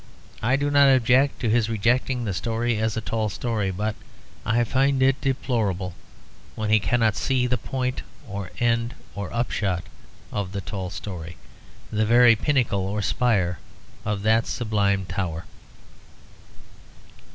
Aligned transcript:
I 0.41 0.55
do 0.55 0.71
not 0.71 0.87
object 0.89 1.39
to 1.41 1.49
his 1.51 1.69
rejecting 1.69 2.25
the 2.25 2.33
story 2.33 2.79
as 2.79 2.97
a 2.97 3.01
tall 3.01 3.29
story; 3.29 3.69
but 3.69 3.93
I 4.47 4.63
find 4.63 4.99
it 5.03 5.21
deplorable 5.21 5.93
when 6.55 6.71
he 6.71 6.79
cannot 6.79 7.15
see 7.15 7.45
the 7.45 7.59
point 7.59 8.01
or 8.27 8.49
end 8.59 8.95
or 9.13 9.31
upshot 9.31 9.83
of 10.31 10.53
the 10.53 10.61
tall 10.61 10.89
story, 10.89 11.37
the 11.91 12.07
very 12.07 12.35
pinnacle 12.35 12.87
or 12.87 13.03
spire 13.03 13.59
of 14.03 14.23
that 14.23 14.47
sublime 14.47 15.05
tower. 15.05 15.45